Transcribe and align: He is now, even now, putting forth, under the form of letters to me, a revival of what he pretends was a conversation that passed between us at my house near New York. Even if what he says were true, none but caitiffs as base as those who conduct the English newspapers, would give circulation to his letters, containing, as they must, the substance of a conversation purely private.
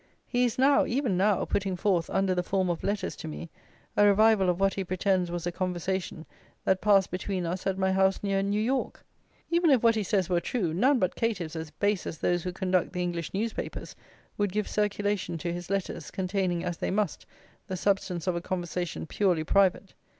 He 0.25 0.45
is 0.45 0.57
now, 0.57 0.87
even 0.87 1.15
now, 1.15 1.45
putting 1.45 1.75
forth, 1.75 2.09
under 2.09 2.33
the 2.33 2.41
form 2.41 2.71
of 2.71 2.83
letters 2.83 3.15
to 3.17 3.27
me, 3.27 3.51
a 3.95 4.03
revival 4.03 4.49
of 4.49 4.59
what 4.59 4.73
he 4.73 4.83
pretends 4.83 5.29
was 5.29 5.45
a 5.45 5.51
conversation 5.51 6.25
that 6.65 6.81
passed 6.81 7.11
between 7.11 7.45
us 7.45 7.67
at 7.67 7.77
my 7.77 7.91
house 7.91 8.23
near 8.23 8.41
New 8.41 8.59
York. 8.59 9.05
Even 9.51 9.69
if 9.69 9.83
what 9.83 9.93
he 9.93 10.01
says 10.01 10.27
were 10.27 10.39
true, 10.41 10.73
none 10.73 10.97
but 10.97 11.13
caitiffs 11.13 11.55
as 11.55 11.69
base 11.69 12.07
as 12.07 12.17
those 12.17 12.41
who 12.41 12.51
conduct 12.51 12.93
the 12.93 13.03
English 13.03 13.31
newspapers, 13.31 13.95
would 14.39 14.51
give 14.51 14.67
circulation 14.67 15.37
to 15.37 15.53
his 15.53 15.69
letters, 15.69 16.09
containing, 16.09 16.63
as 16.65 16.77
they 16.77 16.89
must, 16.89 17.27
the 17.67 17.77
substance 17.77 18.25
of 18.25 18.35
a 18.35 18.41
conversation 18.41 19.05
purely 19.05 19.43
private. 19.43 19.93